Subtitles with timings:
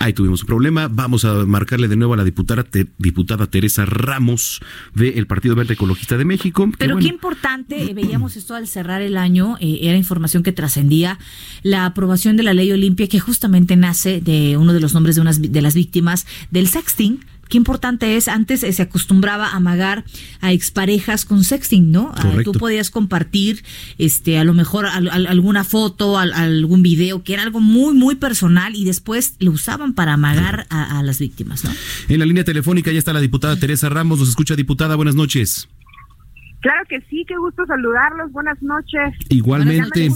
[0.00, 0.88] Ahí tuvimos un problema.
[0.88, 2.64] Vamos a marcarle de nuevo a la diputada,
[2.98, 4.60] diputada Teresa Ramos
[4.94, 6.70] del Partido Verde Ecologista de México.
[6.78, 11.18] Pero qué importante, eh, veíamos esto al cerrar el año, eh, era información que trascendía
[11.62, 15.22] la aprobación de la ley Olimpia, que justamente nace de uno de los nombres de,
[15.22, 20.04] unas, de las víctimas del sexting qué importante es, antes se acostumbraba a amagar
[20.40, 22.12] a exparejas con sexting, ¿no?
[22.16, 23.64] Ah, tú podías compartir,
[23.98, 28.84] este, a lo mejor alguna foto, algún video, que era algo muy, muy personal y
[28.84, 31.70] después lo usaban para amagar a, a las víctimas, ¿no?
[32.08, 35.68] En la línea telefónica ya está la diputada Teresa Ramos, nos escucha diputada, buenas noches.
[36.60, 38.32] Claro que sí, qué gusto saludarlos.
[38.32, 39.14] Buenas noches.
[39.28, 40.08] Igualmente.
[40.08, 40.14] ¿Ya,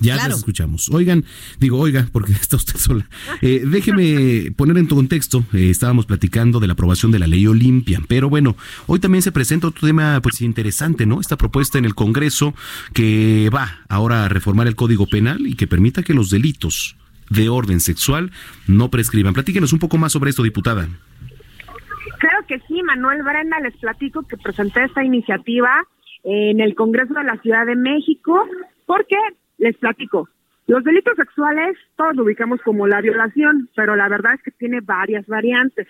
[0.00, 0.88] ya escuchamos.
[0.90, 1.24] Oigan,
[1.58, 3.08] digo, oiga, porque está usted sola.
[3.40, 5.44] Eh, déjeme poner en tu contexto.
[5.52, 8.56] Eh, estábamos platicando de la aprobación de la ley Olimpia, pero bueno,
[8.86, 11.20] hoy también se presenta otro tema pues interesante, ¿no?
[11.20, 12.54] Esta propuesta en el Congreso
[12.94, 16.96] que va ahora a reformar el Código Penal y que permita que los delitos
[17.28, 18.32] de orden sexual
[18.66, 19.34] no prescriban.
[19.34, 20.88] Platíquenos un poco más sobre esto, diputada.
[22.18, 25.70] Claro que sí, Manuel Brenda, les platico que presenté esta iniciativa
[26.24, 28.44] en el Congreso de la Ciudad de México,
[28.84, 29.16] porque
[29.60, 30.28] les platico,
[30.70, 34.80] los delitos sexuales todos lo ubicamos como la violación, pero la verdad es que tiene
[34.80, 35.88] varias variantes.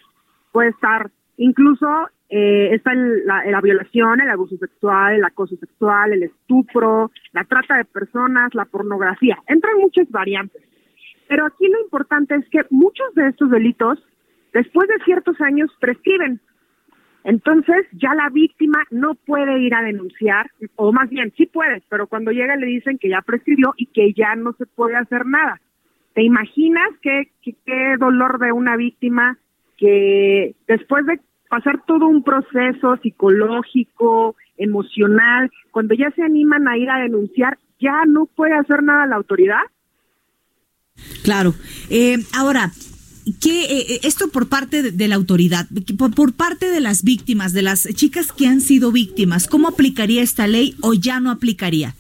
[0.52, 6.22] Puede estar, incluso eh, está la, la, violación, el abuso sexual, el acoso sexual, el
[6.22, 9.36] estupro, la trata de personas, la pornografía.
[9.48, 10.62] Entran muchas variantes.
[11.28, 13.98] Pero aquí lo importante es que muchos de estos delitos
[14.54, 16.40] después de ciertos años prescriben.
[17.24, 22.06] Entonces ya la víctima no puede ir a denunciar, o más bien sí puede, pero
[22.06, 25.60] cuando llega le dicen que ya prescribió y que ya no se puede hacer nada.
[26.14, 29.38] ¿Te imaginas qué, qué, dolor de una víctima
[29.76, 36.90] que después de pasar todo un proceso psicológico, emocional, cuando ya se animan a ir
[36.90, 39.62] a denunciar, ya no puede hacer nada la autoridad?
[41.24, 41.52] Claro.
[41.90, 42.70] Eh, ahora,
[43.40, 45.66] ¿Qué, eh, eh, esto por parte de, la autoridad,
[45.98, 50.46] por, parte de las víctimas, de las chicas que han sido víctimas, ¿cómo aplicaría esta
[50.46, 51.94] ley o ya no aplicaría?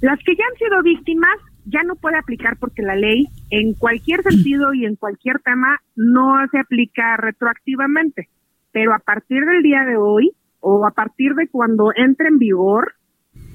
[0.00, 4.22] Las que ya han sido víctimas ya no puede aplicar porque la ley en cualquier
[4.22, 8.28] sentido y en cualquier tema no se aplica retroactivamente,
[8.72, 12.94] pero a partir del día de hoy o a partir de cuando entre en vigor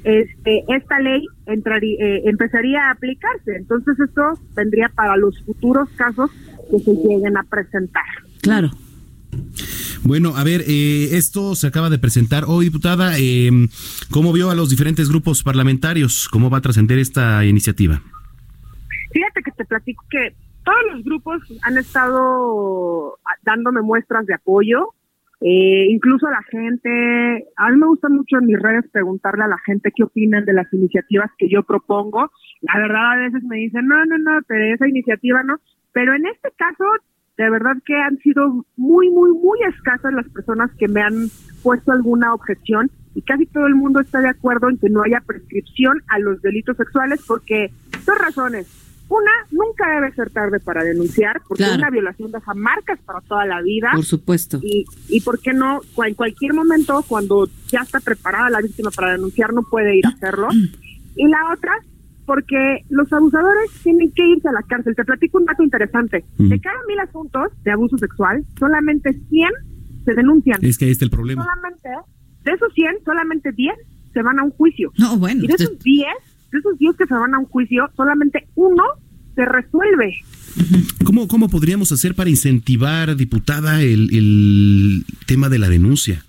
[0.04, 3.56] este, esta ley entraría, eh, empezaría a aplicarse.
[3.56, 6.32] Entonces esto vendría para los futuros casos
[6.70, 8.04] que se lleguen a presentar.
[8.42, 8.72] Claro.
[10.04, 13.18] Bueno, a ver, eh, esto se acaba de presentar hoy, diputada.
[13.18, 13.50] Eh,
[14.12, 16.28] ¿Cómo vio a los diferentes grupos parlamentarios?
[16.30, 18.02] ¿Cómo va a trascender esta iniciativa?
[19.14, 20.36] Fíjate que te platico que
[20.66, 24.94] todos los grupos han estado dándome muestras de apoyo.
[25.46, 29.58] Eh, incluso la gente, a mí me gusta mucho en mis redes preguntarle a la
[29.66, 32.32] gente qué opinan de las iniciativas que yo propongo.
[32.62, 35.58] La verdad a veces me dicen, no, no, no, pero esa iniciativa no.
[35.92, 36.86] Pero en este caso,
[37.38, 41.28] de verdad que han sido muy, muy, muy escasas las personas que me han
[41.62, 45.22] puesto alguna objeción y casi todo el mundo está de acuerdo en que no haya
[45.26, 47.70] prescripción a los delitos sexuales porque
[48.06, 48.83] dos razones.
[49.10, 53.62] Una, nunca debe ser tarde para denunciar, porque una violación deja marcas para toda la
[53.62, 53.92] vida.
[53.94, 54.60] Por supuesto.
[54.64, 59.12] Y, y por qué no, en cualquier momento, cuando ya está preparada la víctima para
[59.12, 60.48] denunciar, no puede ir a hacerlo.
[61.16, 61.72] Y la otra,
[62.26, 64.96] porque los abusadores tienen que irse a la cárcel.
[64.96, 66.26] Te platico un dato interesante.
[66.38, 69.50] De cada mil asuntos de abuso sexual, solamente 100
[70.06, 70.58] se denuncian.
[70.64, 71.44] Es que ahí está el problema.
[71.44, 71.90] Solamente,
[72.44, 73.76] de esos 100, solamente 10
[74.14, 74.92] se van a un juicio.
[74.98, 75.44] No, bueno.
[75.44, 76.08] Y de esos 10
[76.54, 78.84] de esos 10 que se van a un juicio, solamente uno
[79.36, 80.16] se resuelve.
[81.04, 86.24] ¿Cómo, ¿Cómo podríamos hacer para incentivar, diputada, el, el tema de la denuncia?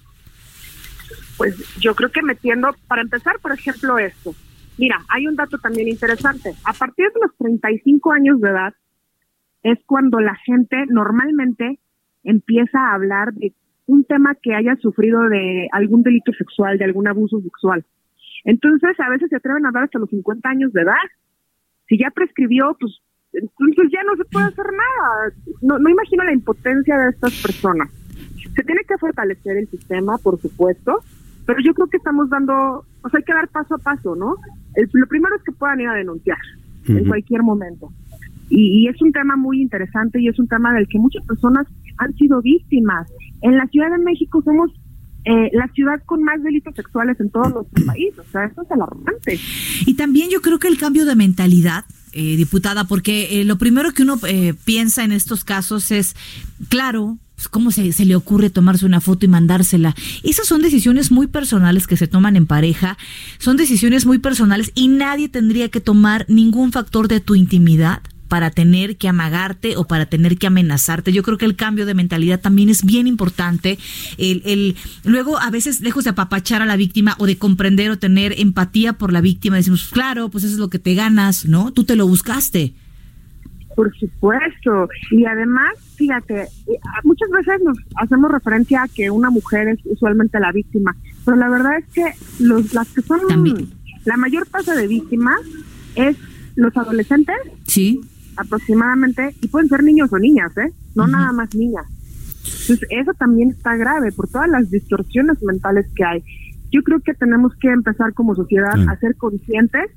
[1.36, 4.34] Pues yo creo que metiendo, para empezar, por ejemplo, esto.
[4.78, 6.54] Mira, hay un dato también interesante.
[6.64, 8.74] A partir de los 35 años de edad
[9.62, 11.78] es cuando la gente normalmente
[12.22, 13.52] empieza a hablar de
[13.86, 17.84] un tema que haya sufrido de algún delito sexual, de algún abuso sexual.
[18.44, 20.94] Entonces, a veces se atreven a dar hasta los 50 años de edad.
[21.88, 23.00] Si ya prescribió, pues
[23.32, 25.32] entonces ya no se puede hacer nada.
[25.62, 27.90] No, no imagino la impotencia de estas personas.
[28.54, 31.00] Se tiene que fortalecer el sistema, por supuesto,
[31.46, 32.54] pero yo creo que estamos dando,
[33.02, 34.36] o sea, hay que dar paso a paso, ¿no?
[34.74, 36.38] El, lo primero es que puedan ir a denunciar.
[36.86, 37.90] en cualquier momento.
[38.50, 41.66] Y, es un tema muy interesante y es un tema del que muchas personas
[41.98, 43.10] han sido víctimas.
[43.40, 44.70] En la Ciudad de México somos
[45.24, 48.18] eh, la ciudad con más delitos sexuales en todos los países.
[48.18, 49.40] O sea, eso es alarmante.
[49.86, 53.92] Y también yo creo que el cambio de mentalidad, eh, diputada, porque eh, lo primero
[53.92, 54.18] que uno
[54.64, 56.14] piensa en estos casos es,
[56.68, 59.94] claro, pues, ¿Cómo se, se, le ocurre tomarse una foto y mandársela?
[60.22, 62.96] Esas son decisiones muy personales que se toman en pareja,
[63.38, 68.02] son decisiones muy personales y nadie tendría que tomar ningún factor de tu intimidad
[68.34, 71.12] para tener que amagarte o para tener que amenazarte.
[71.12, 73.78] Yo creo que el cambio de mentalidad también es bien importante.
[74.18, 77.96] El, el, luego, a veces, lejos de apapachar a la víctima o de comprender o
[77.96, 81.72] tener empatía por la víctima, decimos, claro, pues eso es lo que te ganas, ¿no?
[81.72, 82.74] Tú te lo buscaste.
[83.76, 84.88] Por supuesto.
[85.12, 90.40] Y además, fíjate, eh, muchas veces nos hacemos referencia a que una mujer es usualmente
[90.40, 93.20] la víctima, pero la verdad es que los, las que son
[94.04, 95.38] la mayor tasa de víctimas
[95.94, 96.16] es
[96.56, 97.36] los adolescentes.
[97.68, 98.00] Sí.
[98.36, 100.72] Aproximadamente, y pueden ser niños o niñas, ¿eh?
[100.94, 101.86] No nada más niñas.
[102.44, 106.22] Entonces, eso también está grave por todas las distorsiones mentales que hay.
[106.72, 109.90] Yo creo que tenemos que empezar como sociedad a ser conscientes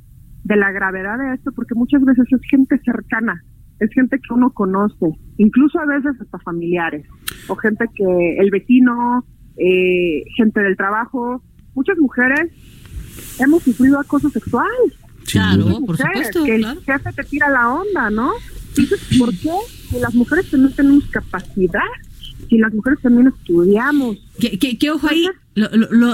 [0.43, 3.43] de la gravedad de esto, porque muchas veces es gente cercana
[3.79, 5.05] es gente que uno conoce,
[5.37, 7.05] incluso a veces hasta familiares,
[7.47, 9.25] o gente que el vecino,
[9.57, 11.43] eh, gente del trabajo,
[11.75, 12.51] muchas mujeres
[13.39, 14.67] hemos sufrido acoso sexual.
[15.27, 16.43] Claro, por supuesto.
[16.43, 18.33] Que el jefe te tira la onda, ¿no?
[18.69, 19.51] Entonces, ¿por qué?
[19.89, 21.81] Si las mujeres también tenemos capacidad,
[22.49, 24.17] si las mujeres también estudiamos.
[24.39, 25.27] ¿Qué, ojo ahí?
[25.55, 25.69] Lo,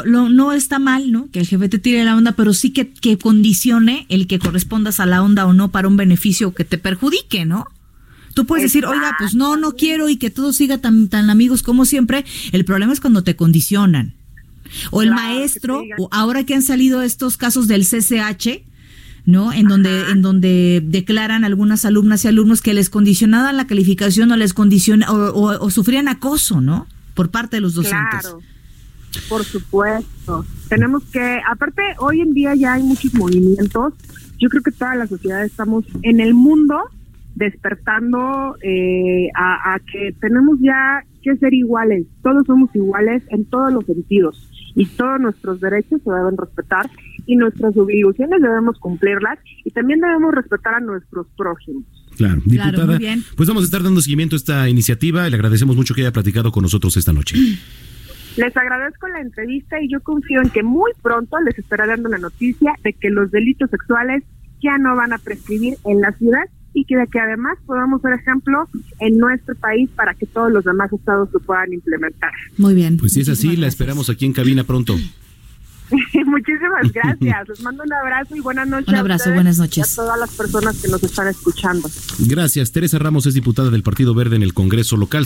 [0.06, 1.30] lo, no está mal, ¿no?
[1.31, 5.00] Que el jefe te tire la onda, pero sí que, que condicione el que correspondas
[5.00, 7.66] a la onda o no para un beneficio que te perjudique, ¿no?
[8.33, 11.62] Tú puedes decir, oiga, pues no, no quiero y que todo siga tan, tan amigos
[11.62, 12.25] como siempre.
[12.51, 14.16] El problema es cuando te condicionan.
[14.89, 18.63] O el maestro, o ahora que han salido estos casos del CCH,
[19.25, 19.54] ¿no?
[19.54, 24.38] En donde, en donde declaran algunas alumnas y alumnos que les condicionaban la calificación o
[24.38, 26.88] les condiciona, o, sufrían acoso, ¿no?
[27.14, 28.22] Por parte de los docentes.
[28.22, 28.40] Claro.
[29.30, 30.46] Por supuesto.
[30.70, 33.94] Tenemos que, aparte, hoy en día ya hay muchos movimientos.
[34.40, 36.80] Yo creo que toda la sociedad estamos en el mundo
[37.36, 42.06] despertando eh, a, que tenemos ya que ser iguales.
[42.22, 46.90] Todos somos iguales en todos los sentidos y todos nuestros derechos se deben respetar
[47.25, 51.84] y nuestras obligaciones debemos cumplirlas y también debemos respetar a nuestros prójimos.
[52.18, 53.00] Claro, diputada.
[53.36, 56.12] Pues vamos a estar dando seguimiento a esta iniciativa y le agradecemos mucho que haya
[56.12, 57.36] platicado con nosotros esta noche.
[58.36, 62.18] Les agradezco la entrevista y yo confío en que muy pronto les estaré dando la
[62.18, 64.24] noticia de que los delitos sexuales
[64.60, 66.42] ya no van a prescribir en la ciudad
[66.74, 68.68] y que de que además podamos ser ejemplo
[69.00, 72.31] en nuestro país para que todos los demás estados lo puedan implementar.
[72.58, 72.98] Muy bien.
[72.98, 74.96] Pues si es así, la esperamos aquí en cabina pronto.
[76.25, 77.50] Muchísimas gracias.
[77.50, 78.88] Les mando un abrazo y buenas noches.
[78.88, 79.94] Un abrazo, buenas noches.
[79.94, 81.90] A todas las personas que nos están escuchando.
[82.20, 82.72] Gracias.
[82.72, 85.26] Teresa Ramos es diputada del Partido Verde en el Congreso local.